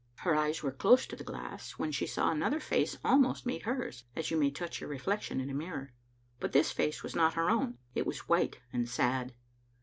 Her 0.21 0.33
eyes 0.33 0.63
were 0.63 0.71
close 0.71 1.05
to 1.05 1.15
the 1.15 1.23
glass, 1.23 1.73
when 1.73 1.91
she 1.91 2.07
saw 2.07 2.31
another 2.31 2.59
face 2.59 2.97
almost 3.05 3.45
meet 3.45 3.61
hers, 3.61 4.03
as 4.15 4.31
you 4.31 4.37
may 4.37 4.49
touch 4.49 4.81
your 4.81 4.89
reflection 4.89 5.39
in 5.39 5.51
a 5.51 5.53
mirror. 5.53 5.93
But 6.39 6.53
this 6.53 6.71
face 6.71 7.03
was 7.03 7.15
not 7.15 7.35
her 7.35 7.51
own. 7.51 7.77
It 7.93 8.07
was 8.07 8.27
white 8.27 8.57
and 8.73 8.89
sad. 8.89 9.35